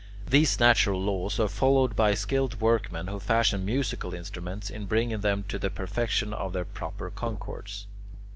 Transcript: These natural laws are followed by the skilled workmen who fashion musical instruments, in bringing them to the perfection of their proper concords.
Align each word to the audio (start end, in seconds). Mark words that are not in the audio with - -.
These 0.27 0.59
natural 0.59 0.99
laws 0.99 1.39
are 1.39 1.47
followed 1.47 1.95
by 1.95 2.09
the 2.09 2.17
skilled 2.17 2.59
workmen 2.59 3.05
who 3.05 3.19
fashion 3.19 3.63
musical 3.63 4.15
instruments, 4.15 4.71
in 4.71 4.87
bringing 4.87 5.21
them 5.21 5.43
to 5.49 5.59
the 5.59 5.69
perfection 5.69 6.33
of 6.33 6.53
their 6.53 6.65
proper 6.65 7.11
concords. 7.11 7.85